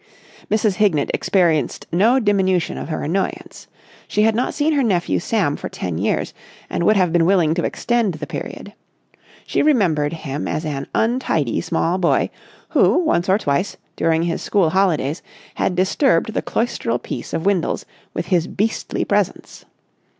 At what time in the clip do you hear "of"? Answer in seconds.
2.75-2.89, 17.31-17.45